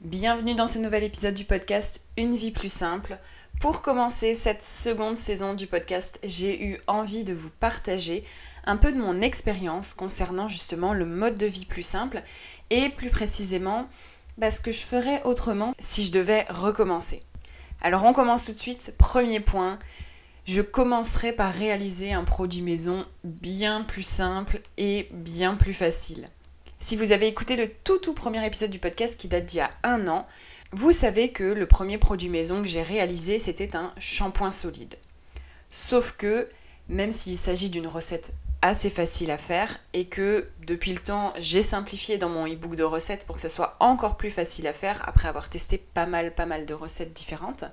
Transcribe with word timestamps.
Bienvenue 0.00 0.54
dans 0.54 0.66
ce 0.66 0.78
nouvel 0.78 1.04
épisode 1.04 1.34
du 1.34 1.44
podcast 1.44 2.00
Une 2.16 2.34
vie 2.34 2.52
plus 2.52 2.72
simple. 2.72 3.18
Pour 3.60 3.82
commencer 3.82 4.34
cette 4.34 4.62
seconde 4.62 5.14
saison 5.14 5.52
du 5.52 5.66
podcast, 5.66 6.18
j'ai 6.24 6.64
eu 6.64 6.80
envie 6.86 7.22
de 7.22 7.34
vous 7.34 7.50
partager 7.60 8.24
un 8.64 8.78
peu 8.78 8.92
de 8.92 8.96
mon 8.96 9.20
expérience 9.20 9.92
concernant 9.92 10.48
justement 10.48 10.94
le 10.94 11.04
mode 11.04 11.34
de 11.34 11.44
vie 11.44 11.66
plus 11.66 11.82
simple 11.82 12.22
et 12.70 12.88
plus 12.88 13.10
précisément 13.10 13.90
bah, 14.38 14.50
ce 14.50 14.62
que 14.62 14.72
je 14.72 14.80
ferais 14.80 15.22
autrement 15.24 15.74
si 15.78 16.02
je 16.02 16.12
devais 16.12 16.46
recommencer. 16.48 17.22
Alors 17.82 18.04
on 18.04 18.14
commence 18.14 18.46
tout 18.46 18.52
de 18.52 18.56
suite. 18.56 18.94
Premier 18.96 19.40
point, 19.40 19.78
je 20.46 20.62
commencerai 20.62 21.34
par 21.34 21.52
réaliser 21.52 22.14
un 22.14 22.24
produit 22.24 22.62
maison 22.62 23.04
bien 23.22 23.82
plus 23.82 24.02
simple 24.02 24.62
et 24.78 25.08
bien 25.12 25.56
plus 25.56 25.74
facile. 25.74 26.30
Si 26.82 26.96
vous 26.96 27.12
avez 27.12 27.26
écouté 27.26 27.56
le 27.56 27.68
tout 27.68 27.98
tout 27.98 28.14
premier 28.14 28.44
épisode 28.46 28.70
du 28.70 28.78
podcast 28.78 29.20
qui 29.20 29.28
date 29.28 29.44
d'il 29.44 29.58
y 29.58 29.60
a 29.60 29.70
un 29.82 30.08
an, 30.08 30.26
vous 30.72 30.92
savez 30.92 31.30
que 31.30 31.44
le 31.44 31.66
premier 31.66 31.98
produit 31.98 32.30
maison 32.30 32.62
que 32.62 32.68
j'ai 32.68 32.80
réalisé, 32.80 33.38
c'était 33.38 33.76
un 33.76 33.92
shampoing 33.98 34.50
solide. 34.50 34.96
Sauf 35.68 36.12
que, 36.12 36.48
même 36.88 37.12
s'il 37.12 37.36
s'agit 37.36 37.68
d'une 37.68 37.86
recette 37.86 38.32
assez 38.62 38.88
facile 38.88 39.30
à 39.30 39.36
faire 39.36 39.78
et 39.92 40.06
que 40.06 40.48
depuis 40.66 40.94
le 40.94 41.00
temps 41.00 41.34
j'ai 41.38 41.62
simplifié 41.62 42.16
dans 42.16 42.30
mon 42.30 42.46
e-book 42.46 42.76
de 42.76 42.82
recettes 42.82 43.26
pour 43.26 43.36
que 43.36 43.42
ça 43.42 43.50
soit 43.50 43.76
encore 43.78 44.16
plus 44.16 44.30
facile 44.30 44.66
à 44.66 44.72
faire 44.72 45.06
après 45.06 45.28
avoir 45.28 45.50
testé 45.50 45.76
pas 45.76 46.06
mal 46.06 46.34
pas 46.34 46.46
mal 46.46 46.64
de 46.64 46.72
recettes 46.72 47.12
différentes, 47.12 47.64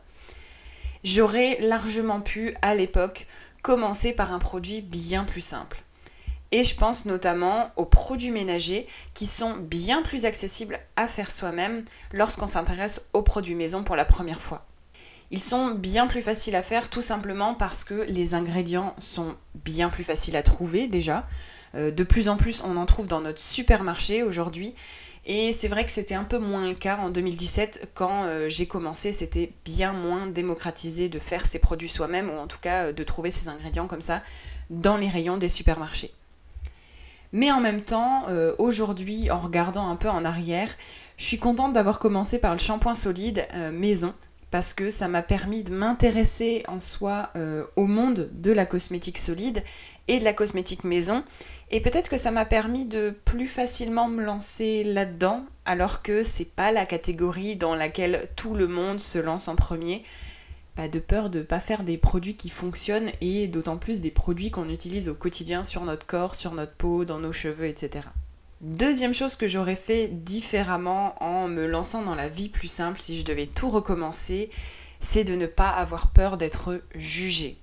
j'aurais 1.05 1.57
largement 1.61 2.19
pu 2.19 2.55
à 2.61 2.75
l'époque 2.75 3.25
commencer 3.61 4.11
par 4.11 4.33
un 4.33 4.39
produit 4.39 4.81
bien 4.81 5.23
plus 5.23 5.41
simple. 5.41 5.81
Et 6.51 6.63
je 6.63 6.75
pense 6.75 7.05
notamment 7.05 7.71
aux 7.75 7.85
produits 7.85 8.31
ménagers 8.31 8.87
qui 9.13 9.25
sont 9.25 9.55
bien 9.57 10.01
plus 10.01 10.25
accessibles 10.25 10.79
à 10.95 11.07
faire 11.07 11.31
soi-même 11.31 11.83
lorsqu'on 12.13 12.47
s'intéresse 12.47 13.05
aux 13.13 13.21
produits 13.21 13.55
maison 13.55 13.83
pour 13.83 13.95
la 13.95 14.05
première 14.05 14.41
fois. 14.41 14.65
Ils 15.29 15.43
sont 15.43 15.71
bien 15.71 16.07
plus 16.07 16.21
faciles 16.21 16.55
à 16.55 16.63
faire 16.63 16.89
tout 16.89 17.01
simplement 17.01 17.53
parce 17.53 17.83
que 17.83 18.05
les 18.07 18.33
ingrédients 18.33 18.95
sont 18.99 19.35
bien 19.55 19.89
plus 19.89 20.05
faciles 20.05 20.37
à 20.37 20.43
trouver 20.43 20.87
déjà. 20.87 21.27
Euh, 21.75 21.91
de 21.91 22.03
plus 22.03 22.29
en 22.29 22.37
plus 22.37 22.61
on 22.63 22.77
en 22.77 22.85
trouve 22.85 23.07
dans 23.07 23.19
notre 23.19 23.41
supermarché 23.41 24.23
aujourd'hui. 24.23 24.73
Et 25.29 25.51
c'est 25.51 25.67
vrai 25.67 25.85
que 25.85 25.91
c'était 25.91 26.15
un 26.15 26.23
peu 26.23 26.37
moins 26.37 26.69
le 26.69 26.73
cas 26.73 26.95
en 26.95 27.09
2017 27.09 27.91
quand 27.93 28.23
euh, 28.23 28.47
j'ai 28.47 28.65
commencé, 28.65 29.11
c'était 29.11 29.51
bien 29.65 29.91
moins 29.91 30.27
démocratisé 30.27 31.09
de 31.09 31.19
faire 31.19 31.45
ses 31.45 31.59
produits 31.59 31.89
soi-même 31.89 32.29
ou 32.29 32.37
en 32.37 32.47
tout 32.47 32.59
cas 32.61 32.85
euh, 32.85 32.93
de 32.93 33.03
trouver 33.03 33.29
ces 33.29 33.49
ingrédients 33.49 33.87
comme 33.87 33.99
ça 33.99 34.23
dans 34.69 34.95
les 34.95 35.09
rayons 35.09 35.35
des 35.35 35.49
supermarchés. 35.49 36.13
Mais 37.33 37.51
en 37.51 37.59
même 37.59 37.81
temps, 37.81 38.23
euh, 38.29 38.55
aujourd'hui, 38.57 39.29
en 39.31 39.39
regardant 39.39 39.89
un 39.89 39.95
peu 39.95 40.09
en 40.09 40.25
arrière, 40.25 40.69
je 41.17 41.25
suis 41.25 41.39
contente 41.39 41.73
d'avoir 41.73 41.99
commencé 41.99 42.39
par 42.39 42.53
le 42.53 42.59
shampoing 42.59 42.95
solide 42.95 43.45
euh, 43.53 43.71
maison 43.71 44.13
parce 44.49 44.73
que 44.73 44.89
ça 44.89 45.07
m'a 45.07 45.23
permis 45.23 45.63
de 45.63 45.73
m'intéresser 45.73 46.63
en 46.67 46.79
soi 46.79 47.31
euh, 47.35 47.65
au 47.75 47.85
monde 47.85 48.29
de 48.31 48.51
la 48.51 48.65
cosmétique 48.65 49.17
solide 49.17 49.63
et 50.07 50.19
de 50.19 50.23
la 50.23 50.33
cosmétique 50.33 50.85
maison. 50.85 51.23
Et 51.69 51.81
peut-être 51.81 52.09
que 52.09 52.17
ça 52.17 52.31
m'a 52.31 52.45
permis 52.45 52.85
de 52.85 53.13
plus 53.25 53.47
facilement 53.47 54.07
me 54.07 54.23
lancer 54.23 54.85
là-dedans, 54.85 55.45
alors 55.65 56.01
que 56.01 56.23
c'est 56.23 56.45
pas 56.45 56.71
la 56.71 56.85
catégorie 56.85 57.57
dans 57.57 57.75
laquelle 57.75 58.29
tout 58.37 58.53
le 58.53 58.67
monde 58.67 58.99
se 58.99 59.17
lance 59.17 59.49
en 59.49 59.55
premier 59.55 60.03
de 60.87 60.99
peur 60.99 61.31
de 61.31 61.39
ne 61.39 61.43
pas 61.43 61.59
faire 61.59 61.83
des 61.83 61.97
produits 61.97 62.35
qui 62.35 62.49
fonctionnent 62.49 63.11
et 63.19 63.47
d'autant 63.47 63.77
plus 63.77 64.01
des 64.01 64.11
produits 64.11 64.51
qu'on 64.51 64.69
utilise 64.69 65.09
au 65.09 65.15
quotidien 65.15 65.63
sur 65.63 65.83
notre 65.83 66.05
corps, 66.05 66.35
sur 66.35 66.53
notre 66.53 66.73
peau, 66.73 67.03
dans 67.05 67.17
nos 67.17 67.31
cheveux, 67.31 67.65
etc. 67.65 68.07
Deuxième 68.61 69.13
chose 69.13 69.35
que 69.35 69.47
j'aurais 69.47 69.75
fait 69.75 70.07
différemment 70.07 71.15
en 71.23 71.47
me 71.47 71.65
lançant 71.65 72.03
dans 72.03 72.15
la 72.15 72.29
vie 72.29 72.49
plus 72.49 72.67
simple 72.67 72.99
si 72.99 73.19
je 73.19 73.25
devais 73.25 73.47
tout 73.47 73.69
recommencer, 73.71 74.51
c'est 74.99 75.23
de 75.23 75.35
ne 75.35 75.47
pas 75.47 75.69
avoir 75.69 76.11
peur 76.11 76.37
d'être 76.37 76.81
jugée. 76.93 77.57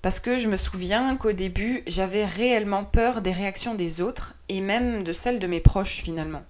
Parce 0.00 0.18
que 0.18 0.38
je 0.38 0.48
me 0.48 0.56
souviens 0.56 1.16
qu'au 1.16 1.32
début, 1.32 1.84
j'avais 1.86 2.24
réellement 2.24 2.82
peur 2.82 3.22
des 3.22 3.32
réactions 3.32 3.76
des 3.76 4.00
autres 4.00 4.34
et 4.48 4.60
même 4.60 5.04
de 5.04 5.12
celles 5.12 5.38
de 5.38 5.46
mes 5.46 5.60
proches 5.60 6.02
finalement. 6.02 6.42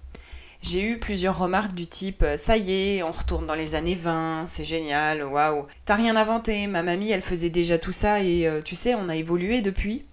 J'ai 0.63 0.81
eu 0.81 0.97
plusieurs 0.97 1.37
remarques 1.37 1.73
du 1.73 1.87
type 1.87 2.23
euh, 2.23 2.37
Ça 2.37 2.55
y 2.55 2.71
est, 2.71 3.03
on 3.03 3.11
retourne 3.11 3.45
dans 3.45 3.53
les 3.53 3.75
années 3.75 3.95
20, 3.95 4.45
c'est 4.47 4.63
génial, 4.63 5.21
waouh. 5.25 5.67
T'as 5.83 5.95
rien 5.95 6.15
inventé, 6.15 6.67
ma 6.67 6.83
mamie 6.83 7.11
elle 7.11 7.21
faisait 7.21 7.49
déjà 7.49 7.77
tout 7.77 7.91
ça 7.91 8.23
et 8.23 8.47
euh, 8.47 8.61
tu 8.61 8.77
sais, 8.77 8.95
on 8.95 9.09
a 9.09 9.15
évolué 9.17 9.59
depuis. 9.59 10.05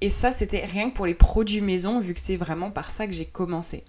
Et 0.00 0.08
ça, 0.08 0.30
c'était 0.30 0.64
rien 0.64 0.90
que 0.90 0.94
pour 0.94 1.06
les 1.06 1.14
produits 1.14 1.60
maison, 1.60 1.98
vu 1.98 2.14
que 2.14 2.20
c'est 2.20 2.36
vraiment 2.36 2.70
par 2.70 2.92
ça 2.92 3.06
que 3.06 3.12
j'ai 3.12 3.24
commencé. 3.24 3.82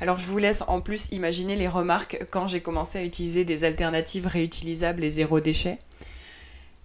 Alors 0.00 0.18
je 0.18 0.24
vous 0.24 0.38
laisse 0.38 0.64
en 0.68 0.80
plus 0.80 1.08
imaginer 1.12 1.54
les 1.54 1.68
remarques 1.68 2.18
quand 2.30 2.46
j'ai 2.46 2.62
commencé 2.62 2.98
à 2.98 3.04
utiliser 3.04 3.44
des 3.44 3.62
alternatives 3.64 4.26
réutilisables 4.26 5.04
et 5.04 5.10
zéro 5.10 5.38
déchet. 5.40 5.78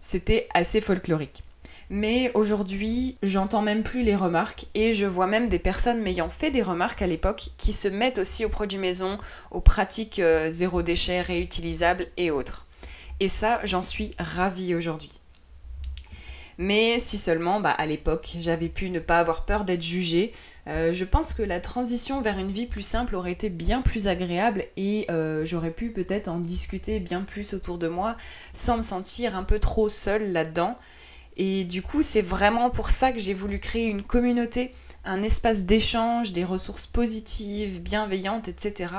C'était 0.01 0.49
assez 0.53 0.81
folklorique. 0.81 1.41
Mais 1.89 2.31
aujourd'hui, 2.33 3.17
j'entends 3.23 3.61
même 3.61 3.83
plus 3.83 4.03
les 4.03 4.15
remarques 4.15 4.65
et 4.73 4.91
je 4.91 5.05
vois 5.05 5.27
même 5.27 5.47
des 5.47 5.59
personnes 5.59 6.01
m'ayant 6.01 6.27
fait 6.27 6.51
des 6.51 6.61
remarques 6.61 7.01
à 7.01 7.07
l'époque 7.07 7.49
qui 7.57 7.71
se 7.71 7.87
mettent 7.87 8.17
aussi 8.17 8.43
aux 8.43 8.49
produits 8.49 8.77
maison, 8.77 9.17
aux 9.51 9.61
pratiques 9.61 10.19
euh, 10.19 10.51
zéro 10.51 10.81
déchet, 10.81 11.21
réutilisables 11.21 12.07
et 12.17 12.29
autres. 12.29 12.65
Et 13.21 13.29
ça, 13.29 13.61
j'en 13.63 13.83
suis 13.83 14.15
ravie 14.19 14.75
aujourd'hui. 14.75 15.11
Mais 16.57 16.99
si 16.99 17.17
seulement, 17.17 17.61
bah, 17.61 17.71
à 17.71 17.85
l'époque, 17.85 18.33
j'avais 18.37 18.67
pu 18.67 18.89
ne 18.89 18.99
pas 18.99 19.19
avoir 19.19 19.45
peur 19.45 19.63
d'être 19.63 19.83
jugée, 19.83 20.33
euh, 20.67 20.91
je 20.91 21.05
pense 21.05 21.33
que 21.33 21.43
la 21.43 21.61
transition 21.61 22.19
vers 22.21 22.37
une 22.37 22.51
vie 22.51 22.65
plus 22.65 22.81
simple 22.81 23.15
aurait 23.15 23.31
été 23.31 23.49
bien 23.49 23.81
plus 23.81 24.07
agréable 24.07 24.65
et 24.75 25.05
euh, 25.09 25.45
j'aurais 25.45 25.71
pu 25.71 25.91
peut-être 25.91 26.27
en 26.27 26.39
discuter 26.39 26.99
bien 26.99 27.21
plus 27.21 27.53
autour 27.53 27.77
de 27.77 27.87
moi 27.87 28.17
sans 28.53 28.77
me 28.77 28.81
sentir 28.81 29.35
un 29.35 29.43
peu 29.43 29.59
trop 29.59 29.87
seule 29.87 30.33
là-dedans. 30.33 30.77
Et 31.37 31.63
du 31.63 31.83
coup, 31.83 32.01
c'est 32.01 32.21
vraiment 32.21 32.69
pour 32.71 32.89
ça 32.89 33.11
que 33.11 33.19
j'ai 33.19 33.35
voulu 33.35 33.59
créer 33.59 33.85
une 33.85 34.01
communauté, 34.01 34.73
un 35.05 35.21
espace 35.21 35.63
d'échange, 35.63 36.33
des 36.33 36.43
ressources 36.43 36.87
positives, 36.87 37.79
bienveillantes, 37.79 38.47
etc. 38.47 38.93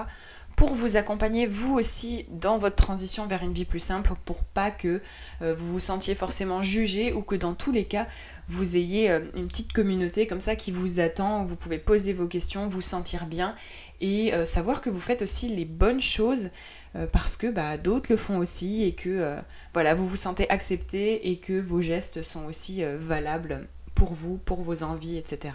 pour 0.57 0.75
vous 0.75 0.97
accompagner 0.97 1.47
vous 1.47 1.75
aussi 1.75 2.27
dans 2.31 2.59
votre 2.59 2.77
transition 2.77 3.27
vers 3.27 3.43
une 3.43 3.53
vie 3.53 3.65
plus 3.65 3.81
simple, 3.81 4.13
pour 4.25 4.43
pas 4.45 4.71
que 4.71 5.01
euh, 5.43 5.55
vous 5.55 5.73
vous 5.73 5.81
sentiez 5.81 6.15
forcément 6.15 6.63
jugé 6.63 7.13
ou 7.13 7.23
que 7.23 7.35
dans 7.35 7.55
tous 7.55 7.73
les 7.73 7.85
cas, 7.85 8.07
vous 8.47 8.77
ayez 8.77 9.11
euh, 9.11 9.21
une 9.35 9.49
petite 9.49 9.73
communauté 9.73 10.27
comme 10.27 10.41
ça 10.41 10.57
qui 10.57 10.71
vous 10.71 11.01
attend, 11.01 11.43
où 11.43 11.47
vous 11.47 11.57
pouvez 11.57 11.79
poser 11.79 12.13
vos 12.13 12.27
questions, 12.27 12.69
vous 12.69 12.81
sentir 12.81 13.27
bien 13.27 13.55
et 14.01 14.33
euh, 14.33 14.45
savoir 14.45 14.81
que 14.81 14.91
vous 14.91 15.01
faites 15.01 15.23
aussi 15.23 15.49
les 15.49 15.65
bonnes 15.65 16.03
choses 16.03 16.51
euh, 16.97 17.07
parce 17.07 17.37
que 17.37 17.47
bah, 17.47 17.77
d'autres 17.77 18.11
le 18.11 18.17
font 18.17 18.39
aussi 18.39 18.85
et 18.85 18.95
que 18.95 19.09
euh, 19.09 19.37
voilà, 19.75 19.95
vous 19.95 20.09
vous 20.09 20.17
sentez 20.17 20.49
accepté 20.51 21.31
et 21.31 21.39
que 21.39 21.59
vos 21.61 21.81
gestes 21.81 22.23
sont 22.23 22.47
aussi 22.47 22.83
valables 22.97 23.67
pour 23.95 24.13
vous, 24.13 24.39
pour 24.39 24.63
vos 24.63 24.83
envies, 24.83 25.19
etc. 25.19 25.55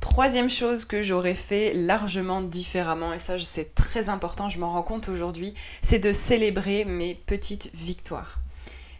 Troisième 0.00 0.50
chose 0.50 0.84
que 0.84 1.02
j'aurais 1.02 1.34
fait 1.34 1.72
largement 1.72 2.42
différemment, 2.42 3.14
et 3.14 3.18
ça 3.18 3.38
c'est 3.38 3.74
très 3.74 4.08
important, 4.08 4.50
je 4.50 4.58
m'en 4.58 4.70
rends 4.70 4.82
compte 4.82 5.08
aujourd'hui, 5.08 5.54
c'est 5.82 5.98
de 5.98 6.12
célébrer 6.12 6.84
mes 6.84 7.14
petites 7.14 7.70
victoires. 7.74 8.43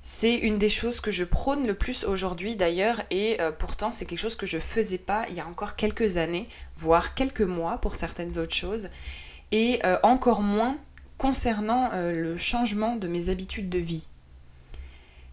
C'est 0.07 0.35
une 0.35 0.59
des 0.59 0.69
choses 0.69 1.01
que 1.01 1.11
je 1.11 1.25
prône 1.25 1.67
le 1.67 1.73
plus 1.73 2.05
aujourd'hui 2.05 2.57
d'ailleurs 2.57 3.01
et 3.11 3.41
euh, 3.41 3.51
pourtant 3.51 3.91
c'est 3.91 4.05
quelque 4.05 4.19
chose 4.19 4.37
que 4.37 4.45
je 4.45 4.59
faisais 4.59 4.99
pas 4.99 5.25
il 5.31 5.35
y 5.35 5.41
a 5.41 5.47
encore 5.47 5.77
quelques 5.77 6.19
années, 6.19 6.47
voire 6.77 7.15
quelques 7.15 7.41
mois 7.41 7.79
pour 7.79 7.97
certaines 7.97 8.39
autres 8.39 8.55
choses 8.55 8.91
et 9.51 9.81
euh, 9.83 9.97
encore 10.03 10.43
moins 10.43 10.77
concernant 11.17 11.91
euh, 11.95 12.13
le 12.13 12.37
changement 12.37 12.97
de 12.97 13.09
mes 13.09 13.31
habitudes 13.31 13.71
de 13.71 13.79
vie. 13.79 14.07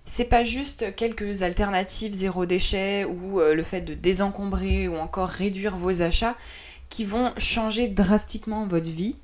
C'est 0.06 0.24
pas 0.24 0.46
juste 0.46 0.96
quelques 0.96 1.44
alternatives 1.44 2.14
zéro 2.14 2.46
déchet 2.46 3.04
ou 3.04 3.42
le 3.42 3.64
fait 3.64 3.82
de 3.82 3.94
désencombrer 3.94 4.88
ou 4.88 4.96
encore 4.96 5.28
réduire 5.28 5.76
vos 5.76 6.02
achats 6.02 6.38
qui 6.88 7.04
vont 7.04 7.34
changer 7.38 7.90
drastiquement 7.90 8.66
votre 8.68 8.90
vie. 8.90 9.18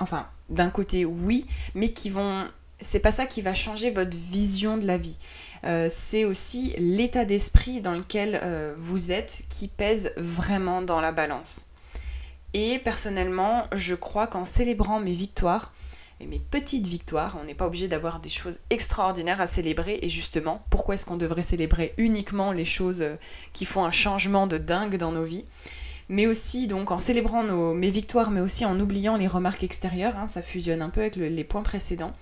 enfin, 0.00 0.28
d'un 0.48 0.70
côté, 0.70 1.04
oui, 1.04 1.46
mais 1.74 1.92
qui 1.92 2.08
vont. 2.08 2.48
C'est 2.80 3.00
pas 3.00 3.12
ça 3.12 3.26
qui 3.26 3.42
va 3.42 3.54
changer 3.54 3.90
votre 3.90 4.16
vision 4.16 4.76
de 4.76 4.86
la 4.86 4.98
vie. 4.98 5.18
Euh, 5.64 5.88
c'est 5.90 6.24
aussi 6.24 6.74
l'état 6.78 7.24
d'esprit 7.24 7.80
dans 7.80 7.92
lequel 7.92 8.40
euh, 8.42 8.74
vous 8.78 9.10
êtes 9.10 9.42
qui 9.48 9.68
pèse 9.68 10.12
vraiment 10.16 10.82
dans 10.82 11.00
la 11.00 11.12
balance. 11.12 11.66
Et 12.54 12.78
personnellement, 12.78 13.66
je 13.72 13.94
crois 13.94 14.26
qu'en 14.26 14.44
célébrant 14.44 15.00
mes 15.00 15.12
victoires, 15.12 15.72
et 16.20 16.26
mes 16.26 16.40
petites 16.40 16.86
victoires, 16.88 17.36
on 17.40 17.44
n'est 17.44 17.54
pas 17.54 17.66
obligé 17.66 17.86
d'avoir 17.86 18.18
des 18.18 18.28
choses 18.28 18.58
extraordinaires 18.70 19.40
à 19.40 19.46
célébrer. 19.46 20.00
Et 20.02 20.08
justement, 20.08 20.64
pourquoi 20.68 20.96
est-ce 20.96 21.06
qu'on 21.06 21.16
devrait 21.16 21.44
célébrer 21.44 21.94
uniquement 21.96 22.50
les 22.50 22.64
choses 22.64 23.02
euh, 23.02 23.16
qui 23.52 23.64
font 23.64 23.84
un 23.84 23.92
changement 23.92 24.46
de 24.46 24.58
dingue 24.58 24.96
dans 24.96 25.12
nos 25.12 25.24
vies? 25.24 25.44
Mais 26.08 26.26
aussi 26.26 26.66
donc 26.66 26.90
en 26.90 26.98
célébrant 26.98 27.44
nos, 27.44 27.74
mes 27.74 27.90
victoires, 27.90 28.30
mais 28.30 28.40
aussi 28.40 28.64
en 28.64 28.80
oubliant 28.80 29.16
les 29.16 29.26
remarques 29.26 29.62
extérieures, 29.62 30.16
hein, 30.16 30.26
ça 30.26 30.42
fusionne 30.42 30.82
un 30.82 30.88
peu 30.90 31.02
avec 31.02 31.16
les 31.16 31.44
points 31.44 31.62
précédents, 31.62 32.14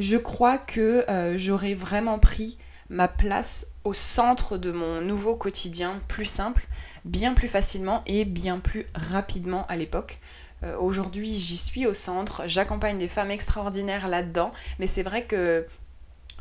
je 0.00 0.16
crois 0.16 0.56
que 0.56 1.04
euh, 1.10 1.36
j'aurais 1.36 1.74
vraiment 1.74 2.18
pris 2.18 2.56
ma 2.88 3.06
place 3.06 3.66
au 3.84 3.92
centre 3.92 4.56
de 4.56 4.72
mon 4.72 5.00
nouveau 5.02 5.36
quotidien 5.36 6.00
plus 6.08 6.24
simple, 6.24 6.66
bien 7.04 7.34
plus 7.34 7.48
facilement 7.48 8.02
et 8.06 8.24
bien 8.24 8.58
plus 8.58 8.86
rapidement 8.94 9.66
à 9.68 9.76
l'époque. 9.76 10.18
Euh, 10.62 10.76
aujourd'hui, 10.78 11.36
j'y 11.36 11.56
suis 11.56 11.86
au 11.86 11.94
centre, 11.94 12.42
j'accompagne 12.46 12.98
des 12.98 13.08
femmes 13.08 13.30
extraordinaires 13.30 14.08
là-dedans, 14.08 14.52
mais 14.78 14.86
c'est 14.86 15.02
vrai 15.02 15.24
que 15.24 15.66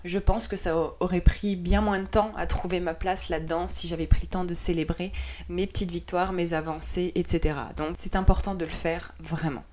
je 0.05 0.19
pense 0.19 0.47
que 0.47 0.55
ça 0.55 0.75
aurait 1.01 1.21
pris 1.21 1.57
bien 1.57 1.81
moins 1.81 1.99
de 1.99 2.07
temps 2.07 2.31
à 2.37 2.45
trouver 2.45 2.79
ma 2.79 2.93
place 2.93 3.27
là-dedans 3.27 3.67
si 3.67 3.89
j'avais 3.89 4.07
pris 4.07 4.21
le 4.23 4.27
temps 4.27 4.45
de 4.45 4.53
célébrer 4.53 5.11
mes 5.49 5.67
petites 5.67 5.91
victoires, 5.91 6.31
mes 6.31 6.53
avancées, 6.53 7.11
etc. 7.15 7.59
Donc 7.75 7.95
c'est 7.95 8.15
important 8.15 8.55
de 8.55 8.63
le 8.63 8.71
faire 8.71 9.13
vraiment. 9.19 9.63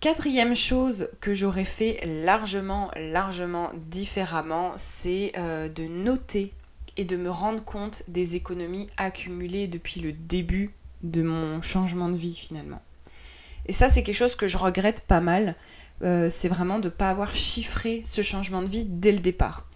Quatrième 0.00 0.56
chose 0.56 1.08
que 1.20 1.34
j'aurais 1.34 1.64
fait 1.64 2.00
largement, 2.24 2.90
largement 2.96 3.70
différemment, 3.90 4.72
c'est 4.76 5.32
euh, 5.36 5.68
de 5.68 5.84
noter 5.84 6.52
et 6.96 7.04
de 7.04 7.16
me 7.16 7.30
rendre 7.30 7.62
compte 7.62 8.02
des 8.08 8.34
économies 8.34 8.88
accumulées 8.96 9.68
depuis 9.68 10.00
le 10.00 10.12
début 10.12 10.70
de 11.02 11.22
mon 11.22 11.60
changement 11.60 12.08
de 12.08 12.16
vie 12.16 12.34
finalement. 12.34 12.80
Et 13.66 13.72
ça, 13.72 13.90
c'est 13.90 14.02
quelque 14.02 14.16
chose 14.16 14.36
que 14.36 14.46
je 14.46 14.56
regrette 14.56 15.02
pas 15.02 15.20
mal. 15.20 15.54
Euh, 16.02 16.30
c'est 16.30 16.48
vraiment 16.48 16.78
de 16.78 16.88
ne 16.88 16.90
pas 16.90 17.10
avoir 17.10 17.36
chiffré 17.36 18.00
ce 18.04 18.22
changement 18.22 18.62
de 18.62 18.68
vie 18.68 18.86
dès 18.86 19.12
le 19.12 19.18
départ 19.20 19.66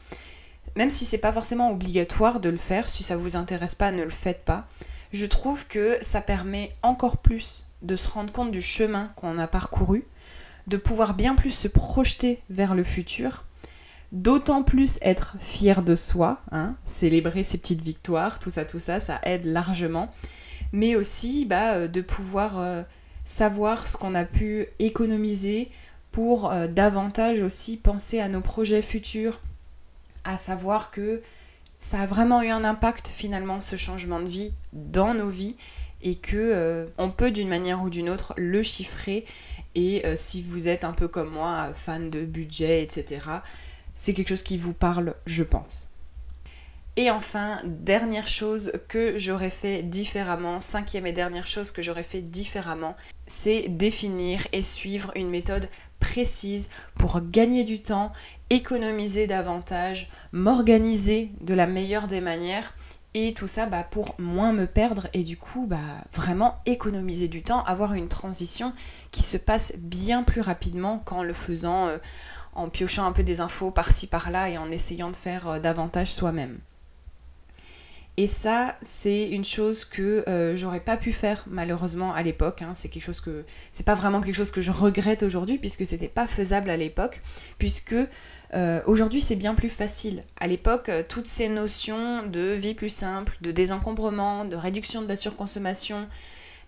même 0.77 0.91
si 0.91 1.05
c'est 1.05 1.19
pas 1.19 1.33
forcément 1.33 1.71
obligatoire 1.71 2.41
de 2.41 2.49
le 2.49 2.57
faire, 2.57 2.89
si 2.89 3.03
ça 3.03 3.17
vous 3.17 3.37
intéresse 3.37 3.75
pas, 3.75 3.93
ne 3.93 4.03
le 4.03 4.11
faites 4.11 4.45
pas. 4.45 4.67
Je 5.13 5.27
trouve 5.27 5.67
que 5.67 5.99
ça 6.03 6.21
permet 6.21 6.73
encore 6.83 7.19
plus 7.19 7.69
de 7.83 7.97
se 7.97 8.09
rendre 8.09 8.33
compte 8.33 8.51
du 8.51 8.63
chemin 8.63 9.09
qu'on 9.17 9.39
a 9.39 9.47
parcouru, 9.47 10.05
de 10.67 10.77
pouvoir 10.77 11.15
bien 11.15 11.35
plus 11.35 11.51
se 11.51 11.69
projeter 11.69 12.41
vers 12.51 12.75
le 12.75 12.85
futur, 12.85 13.45
d'autant 14.15 14.63
plus 14.63 14.99
être 15.03 15.37
fier 15.41 15.83
de 15.83 15.95
soi, 15.95 16.41
hein, 16.53 16.77
célébrer 16.87 17.43
ses 17.43 17.59
petites 17.59 17.83
victoires, 17.83 18.39
tout 18.39 18.51
ça, 18.51 18.65
tout 18.65 18.79
ça, 18.79 19.01
ça 19.01 19.21
aide 19.25 19.45
largement, 19.45 20.11
mais 20.73 20.97
aussi 20.97 21.45
bah, 21.45 21.75
euh, 21.75 21.89
de 21.89 22.01
pouvoir 22.01 22.59
euh, 22.59 22.83
savoir 23.25 23.87
ce 23.87 23.97
qu'on 23.97 24.15
a 24.15 24.25
pu 24.25 24.69
économiser 24.79 25.71
pour 26.13 26.51
euh, 26.51 26.69
davantage 26.69 27.41
aussi 27.43 27.77
penser 27.77 28.21
à 28.21 28.29
nos 28.29 28.41
projets 28.41 28.83
futurs, 28.83 29.41
à 30.23 30.37
savoir 30.37 30.93
que 30.93 31.21
ça 31.79 32.01
a 32.01 32.07
vraiment 32.07 32.41
eu 32.41 32.49
un 32.49 32.65
impact 32.65 33.09
finalement 33.09 33.61
ce 33.61 33.75
changement 33.77 34.21
de 34.21 34.29
vie 34.29 34.53
dans 34.73 35.13
nos 35.13 35.29
vies 35.29 35.57
et 36.03 36.15
que 36.15 36.87
on 36.99 37.11
peut 37.11 37.31
d'une 37.31 37.49
manière 37.49 37.83
ou 37.83 37.89
d'une 37.89 38.11
autre 38.11 38.35
le 38.37 38.63
chiffrer 38.63 39.25
et 39.75 40.07
euh, 40.07 40.15
si 40.17 40.43
vous 40.43 40.69
êtes 40.69 40.85
un 40.85 40.93
peu 40.93 41.09
comme 41.09 41.31
moi 41.31 41.73
fan 41.75 42.11
de 42.11 42.25
budget 42.25 42.83
etc 42.83 43.21
c'est 43.95 44.15
quelque 44.15 44.29
chose 44.29 44.43
qui 44.43 44.59
vous 44.59 44.75
parle 44.75 45.15
je 45.27 45.43
pense. 45.43 45.89
Et 46.97 47.11
enfin, 47.11 47.61
dernière 47.65 48.29
chose 48.29 48.73
que 48.89 49.19
j'aurais 49.19 49.51
fait 49.51 49.83
différemment, 49.83 50.61
cinquième 50.61 51.07
et 51.07 51.13
dernière 51.13 51.49
chose 51.49 51.73
que 51.73 51.83
j'aurais 51.83 52.05
fait 52.05 52.21
différemment, 52.21 52.95
c'est 53.27 53.67
définir 53.69 54.47
et 54.53 54.61
suivre 54.61 55.11
une 55.17 55.29
méthode 55.29 55.69
précise 55.99 56.69
pour 56.95 57.21
gagner 57.21 57.65
du 57.65 57.83
temps, 57.83 58.13
économiser 58.51 59.27
davantage, 59.27 60.09
m'organiser 60.31 61.33
de 61.41 61.55
la 61.55 61.67
meilleure 61.67 62.07
des 62.07 62.21
manières 62.21 62.75
et 63.15 63.33
tout 63.33 63.47
ça 63.47 63.67
bah, 63.67 63.85
pour 63.85 64.15
moins 64.19 64.53
me 64.53 64.67
perdre 64.67 65.09
et 65.13 65.23
du 65.23 65.37
coup 65.37 65.67
bah, 65.67 65.79
vraiment 66.13 66.59
économiser 66.67 67.29
du 67.29 67.43
temps, 67.43 67.65
avoir 67.65 67.95
une 67.95 68.09
transition 68.09 68.73
qui 69.13 69.23
se 69.23 69.37
passe 69.37 69.73
bien 69.79 70.23
plus 70.23 70.41
rapidement 70.41 70.99
qu'en 70.99 71.23
le 71.23 71.33
faisant 71.33 71.87
euh, 71.87 71.99
en 72.55 72.69
piochant 72.69 73.07
un 73.07 73.13
peu 73.13 73.23
des 73.23 73.41
infos 73.41 73.71
par-ci 73.71 74.07
par-là 74.07 74.51
et 74.51 74.59
en 74.59 74.71
essayant 74.71 75.11
de 75.11 75.17
faire 75.17 75.49
euh, 75.49 75.59
davantage 75.61 76.13
soi-même. 76.13 76.59
Et 78.17 78.29
ça, 78.29 78.77
c'est 78.81 79.29
une 79.29 79.45
chose 79.45 79.85
que 79.85 80.23
euh, 80.29 80.55
j'aurais 80.55 80.81
pas 80.81 80.97
pu 80.97 81.13
faire 81.13 81.45
malheureusement 81.49 82.15
à 82.15 82.23
l'époque. 82.23 82.63
Hein. 82.63 82.73
C'est 82.75 82.89
quelque 82.89 83.03
chose 83.03 83.21
que 83.21 83.45
c'est 83.73 83.85
pas 83.85 83.97
vraiment 83.97 84.21
quelque 84.21 84.37
chose 84.37 84.53
que 84.53 84.61
je 84.61 84.71
regrette 84.71 85.25
aujourd'hui 85.25 85.59
puisque 85.59 85.85
c'était 85.85 86.09
pas 86.09 86.29
faisable 86.29 86.71
à 86.71 86.77
l'époque. 86.77 87.21
Puisque 87.59 87.97
euh, 88.55 88.81
aujourd'hui 88.87 89.21
c'est 89.21 89.35
bien 89.35 89.57
plus 89.57 89.69
facile. 89.69 90.23
À 90.39 90.47
l'époque, 90.47 90.91
euh, 90.91 91.03
toutes 91.09 91.27
ces 91.27 91.49
notions 91.49 92.25
de 92.25 92.53
vie 92.53 92.75
plus 92.75 92.89
simple, 92.89 93.37
de 93.41 93.51
désencombrement, 93.51 94.45
de 94.45 94.55
réduction 94.55 95.03
de 95.03 95.09
la 95.09 95.17
surconsommation, 95.17 96.07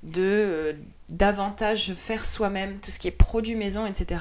de 0.03 0.75
davantage 1.11 1.95
faire 1.95 2.27
soi-même 2.27 2.81
tout 2.81 2.91
ce 2.91 2.99
qui 2.99 3.07
est 3.07 3.13
produit 3.13 3.55
maison, 3.55 3.87
etc 3.87 4.19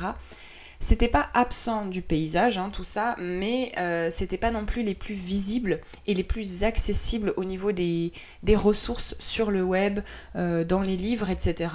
c'était 0.86 1.08
pas 1.08 1.30
absent 1.34 1.88
du 1.88 2.04
paysage, 2.04 2.60
hein, 2.60 2.70
tout 2.72 2.84
ça, 2.84 3.16
mais 3.18 3.72
euh, 3.80 4.10
c'était 4.12 4.38
pas 4.38 4.52
non 4.52 4.68
plus 4.68 4.84
les 4.84 4.94
plus 4.94 5.16
visibles 5.16 5.82
et 6.06 6.14
les 6.14 6.24
plus 6.24 6.64
accessibles 6.64 7.34
au 7.38 7.44
niveau 7.44 7.72
des, 7.72 8.12
ressources 8.54 9.16
sur 9.18 9.50
le 9.50 9.64
web, 9.64 10.02
euh, 10.36 10.64
dans 10.64 10.82
les 10.82 10.96
livres, 10.96 11.32
etc. 11.32 11.72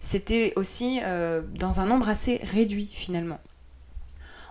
C'était 0.00 0.52
aussi 0.56 0.98
euh, 1.04 1.42
dans 1.60 1.78
un 1.78 1.86
nombre 1.86 2.08
assez 2.08 2.40
réduit 2.42 2.88
finalement. 2.90 3.38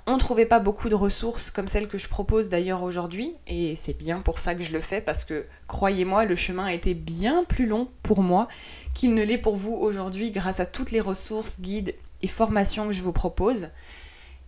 On 0.08 0.14
ne 0.14 0.20
trouvait 0.20 0.46
pas 0.46 0.60
beaucoup 0.60 0.88
de 0.88 0.96
ressources 0.96 1.52
comme 1.52 1.68
celles 1.68 1.90
que 1.90 1.98
je 1.98 2.08
propose 2.08 2.48
d'ailleurs 2.48 2.84
aujourd'hui, 2.84 3.34
et 3.48 3.76
c'est 3.76 3.98
bien 3.98 4.22
pour 4.22 4.40
ça 4.40 4.56
que 4.56 4.64
je 4.64 4.72
le 4.72 4.80
fais, 4.80 5.02
parce 5.02 5.26
que 5.26 5.46
croyez-moi, 5.68 6.24
le 6.24 6.38
chemin 6.38 6.68
a 6.68 6.74
été 6.74 6.94
bien 6.94 7.44
plus 7.44 7.66
long 7.66 7.90
pour 8.02 8.24
moi 8.24 8.48
qu'il 8.94 9.14
ne 9.14 9.24
l'est 9.24 9.38
pour 9.38 9.58
vous 9.58 9.74
aujourd'hui 9.74 10.32
grâce 10.32 10.62
à 10.62 10.66
toutes 10.66 10.92
les 10.92 11.02
ressources, 11.02 11.60
guides 11.60 11.96
et 12.22 12.28
formations 12.28 12.88
que 12.88 12.94
je 12.94 13.02
vous 13.02 13.14
propose. 13.14 13.70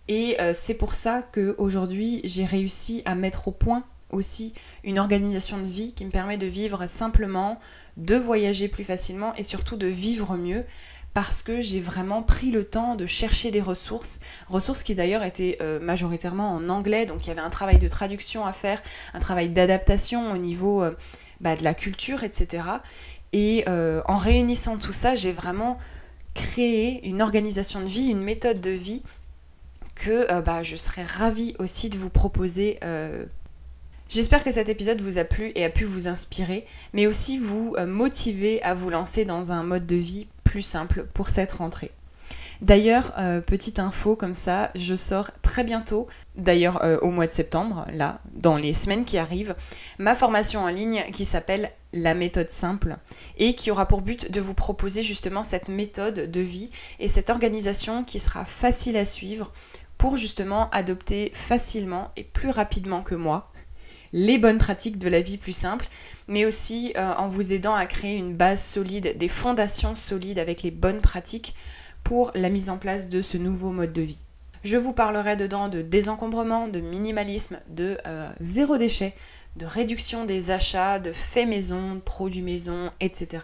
Et 0.08 0.40
euh, 0.40 0.52
c'est 0.54 0.74
pour 0.74 0.94
ça 0.94 1.22
qu'aujourd'hui, 1.32 2.20
j'ai 2.24 2.44
réussi 2.44 3.02
à 3.04 3.14
mettre 3.14 3.48
au 3.48 3.52
point 3.52 3.84
aussi 4.10 4.52
une 4.84 4.98
organisation 4.98 5.58
de 5.58 5.66
vie 5.66 5.94
qui 5.94 6.04
me 6.04 6.10
permet 6.10 6.36
de 6.36 6.46
vivre 6.46 6.86
simplement, 6.86 7.58
de 7.96 8.16
voyager 8.16 8.68
plus 8.68 8.84
facilement 8.84 9.34
et 9.36 9.42
surtout 9.42 9.76
de 9.76 9.86
vivre 9.86 10.36
mieux 10.36 10.64
parce 11.14 11.42
que 11.42 11.60
j'ai 11.60 11.80
vraiment 11.80 12.22
pris 12.22 12.50
le 12.50 12.64
temps 12.64 12.94
de 12.94 13.04
chercher 13.06 13.50
des 13.50 13.60
ressources, 13.60 14.20
ressources 14.48 14.82
qui 14.82 14.94
d'ailleurs 14.94 15.22
étaient 15.22 15.58
euh, 15.60 15.78
majoritairement 15.78 16.50
en 16.50 16.70
anglais, 16.70 17.04
donc 17.04 17.24
il 17.24 17.28
y 17.28 17.30
avait 17.30 17.42
un 17.42 17.50
travail 17.50 17.78
de 17.78 17.88
traduction 17.88 18.46
à 18.46 18.52
faire, 18.52 18.82
un 19.12 19.20
travail 19.20 19.50
d'adaptation 19.50 20.32
au 20.32 20.38
niveau 20.38 20.82
euh, 20.82 20.96
bah, 21.40 21.54
de 21.54 21.64
la 21.64 21.74
culture, 21.74 22.22
etc. 22.22 22.64
Et 23.34 23.64
en 23.66 24.18
réunissant 24.18 24.76
tout 24.76 24.92
ça, 24.92 25.14
j'ai 25.14 25.32
vraiment 25.32 25.78
créer 26.34 27.06
une 27.06 27.22
organisation 27.22 27.80
de 27.80 27.86
vie, 27.86 28.08
une 28.08 28.22
méthode 28.22 28.60
de 28.60 28.70
vie 28.70 29.02
que 29.94 30.30
euh, 30.32 30.40
bah, 30.40 30.62
je 30.62 30.76
serais 30.76 31.02
ravie 31.02 31.54
aussi 31.58 31.90
de 31.90 31.98
vous 31.98 32.10
proposer. 32.10 32.78
Euh. 32.82 33.24
J'espère 34.08 34.44
que 34.44 34.50
cet 34.50 34.68
épisode 34.68 35.00
vous 35.00 35.18
a 35.18 35.24
plu 35.24 35.52
et 35.54 35.64
a 35.64 35.70
pu 35.70 35.84
vous 35.84 36.06
inspirer, 36.06 36.66
mais 36.92 37.06
aussi 37.06 37.38
vous 37.38 37.74
euh, 37.78 37.86
motiver 37.86 38.62
à 38.62 38.74
vous 38.74 38.90
lancer 38.90 39.24
dans 39.24 39.52
un 39.52 39.62
mode 39.62 39.86
de 39.86 39.96
vie 39.96 40.26
plus 40.44 40.62
simple 40.62 41.06
pour 41.14 41.28
cette 41.28 41.52
rentrée. 41.52 41.92
D'ailleurs, 42.62 43.12
petite 43.44 43.80
info 43.80 44.14
comme 44.14 44.34
ça, 44.34 44.70
je 44.76 44.94
sors 44.94 45.32
très 45.42 45.64
bientôt, 45.64 46.06
d'ailleurs 46.36 46.80
au 47.02 47.10
mois 47.10 47.26
de 47.26 47.30
septembre, 47.32 47.84
là, 47.92 48.20
dans 48.34 48.56
les 48.56 48.72
semaines 48.72 49.04
qui 49.04 49.18
arrivent, 49.18 49.56
ma 49.98 50.14
formation 50.14 50.60
en 50.60 50.68
ligne 50.68 51.02
qui 51.12 51.24
s'appelle 51.24 51.72
la 51.92 52.14
méthode 52.14 52.50
simple 52.50 52.98
et 53.36 53.54
qui 53.54 53.72
aura 53.72 53.86
pour 53.86 54.00
but 54.00 54.30
de 54.30 54.40
vous 54.40 54.54
proposer 54.54 55.02
justement 55.02 55.42
cette 55.42 55.68
méthode 55.68 56.30
de 56.30 56.40
vie 56.40 56.70
et 57.00 57.08
cette 57.08 57.30
organisation 57.30 58.04
qui 58.04 58.20
sera 58.20 58.44
facile 58.44 58.96
à 58.96 59.04
suivre 59.04 59.52
pour 59.98 60.16
justement 60.16 60.70
adopter 60.70 61.32
facilement 61.34 62.12
et 62.16 62.24
plus 62.24 62.50
rapidement 62.50 63.02
que 63.02 63.14
moi 63.14 63.52
les 64.12 64.36
bonnes 64.38 64.58
pratiques 64.58 64.98
de 64.98 65.08
la 65.08 65.22
vie 65.22 65.38
plus 65.38 65.56
simple, 65.56 65.86
mais 66.28 66.44
aussi 66.44 66.92
euh, 66.98 67.14
en 67.14 67.28
vous 67.28 67.52
aidant 67.52 67.74
à 67.74 67.86
créer 67.86 68.16
une 68.16 68.36
base 68.36 68.62
solide, 68.62 69.16
des 69.16 69.28
fondations 69.28 69.94
solides 69.94 70.38
avec 70.38 70.62
les 70.62 70.70
bonnes 70.70 71.00
pratiques 71.00 71.54
pour 72.04 72.30
la 72.34 72.48
mise 72.48 72.70
en 72.70 72.78
place 72.78 73.08
de 73.08 73.22
ce 73.22 73.36
nouveau 73.36 73.70
mode 73.70 73.92
de 73.92 74.02
vie. 74.02 74.18
Je 74.64 74.76
vous 74.76 74.92
parlerai 74.92 75.36
dedans 75.36 75.68
de 75.68 75.82
désencombrement, 75.82 76.68
de 76.68 76.80
minimalisme, 76.80 77.58
de 77.68 77.98
euh, 78.06 78.30
zéro 78.40 78.78
déchet, 78.78 79.14
de 79.56 79.66
réduction 79.66 80.24
des 80.24 80.50
achats, 80.50 80.98
de 80.98 81.12
faits 81.12 81.48
maison, 81.48 81.96
de 81.96 82.00
produits 82.00 82.42
maison, 82.42 82.90
etc.. 83.00 83.42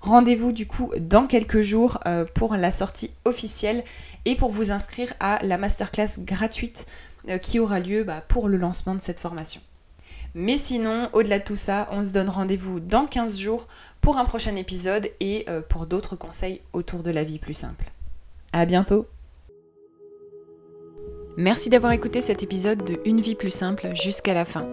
Rendez-vous 0.00 0.52
du 0.52 0.66
coup 0.68 0.92
dans 0.98 1.26
quelques 1.26 1.60
jours 1.60 1.98
euh, 2.06 2.24
pour 2.24 2.54
la 2.54 2.70
sortie 2.70 3.10
officielle 3.24 3.82
et 4.24 4.36
pour 4.36 4.50
vous 4.50 4.70
inscrire 4.70 5.12
à 5.18 5.40
la 5.42 5.58
masterclass 5.58 6.20
gratuite 6.20 6.86
euh, 7.28 7.38
qui 7.38 7.58
aura 7.58 7.80
lieu 7.80 8.04
bah, 8.04 8.22
pour 8.28 8.48
le 8.48 8.56
lancement 8.56 8.94
de 8.94 9.00
cette 9.00 9.18
formation. 9.18 9.60
Mais 10.38 10.58
sinon, 10.58 11.08
au-delà 11.14 11.38
de 11.38 11.44
tout 11.44 11.56
ça, 11.56 11.88
on 11.90 12.04
se 12.04 12.12
donne 12.12 12.28
rendez-vous 12.28 12.78
dans 12.78 13.06
15 13.06 13.38
jours 13.38 13.66
pour 14.02 14.18
un 14.18 14.26
prochain 14.26 14.54
épisode 14.54 15.08
et 15.18 15.46
euh, 15.48 15.62
pour 15.66 15.86
d'autres 15.86 16.14
conseils 16.14 16.60
autour 16.74 17.02
de 17.02 17.10
la 17.10 17.24
vie 17.24 17.38
plus 17.38 17.54
simple. 17.54 17.90
À 18.52 18.66
bientôt 18.66 19.06
Merci 21.38 21.70
d'avoir 21.70 21.92
écouté 21.92 22.20
cet 22.20 22.42
épisode 22.42 22.84
de 22.84 23.00
Une 23.06 23.22
vie 23.22 23.34
plus 23.34 23.50
simple 23.50 23.88
jusqu'à 23.94 24.34
la 24.34 24.44
fin. 24.44 24.68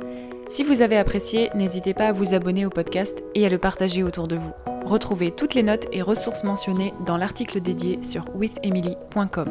Si 0.50 0.66
vous 0.66 0.82
avez 0.82 0.98
apprécié, 0.98 1.50
n'hésitez 1.56 1.94
pas 1.94 2.10
à 2.10 2.12
vous 2.12 2.34
abonner 2.34 2.66
au 2.66 2.70
podcast 2.70 3.24
et 3.34 3.46
à 3.46 3.50
le 3.50 3.58
partager 3.58 4.04
autour 4.04 4.28
de 4.28 4.36
vous. 4.36 4.52
Retrouvez 4.84 5.32
toutes 5.32 5.54
les 5.54 5.64
notes 5.64 5.88
et 5.94 6.02
ressources 6.02 6.44
mentionnées 6.44 6.94
dans 7.06 7.16
l'article 7.16 7.62
dédié 7.62 8.00
sur 8.04 8.26
withemily.com. 8.36 9.48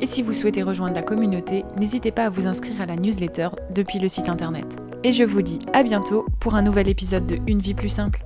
Et 0.00 0.06
si 0.08 0.22
vous 0.22 0.32
souhaitez 0.32 0.64
rejoindre 0.64 0.96
la 0.96 1.02
communauté, 1.02 1.64
n'hésitez 1.76 2.10
pas 2.10 2.24
à 2.24 2.28
vous 2.28 2.48
inscrire 2.48 2.80
à 2.80 2.86
la 2.86 2.96
newsletter 2.96 3.50
depuis 3.70 4.00
le 4.00 4.08
site 4.08 4.28
internet. 4.28 4.66
Et 5.06 5.12
je 5.12 5.22
vous 5.22 5.42
dis 5.42 5.58
à 5.74 5.82
bientôt 5.82 6.24
pour 6.40 6.54
un 6.54 6.62
nouvel 6.62 6.88
épisode 6.88 7.26
de 7.26 7.38
Une 7.46 7.60
vie 7.60 7.74
plus 7.74 7.90
simple. 7.90 8.24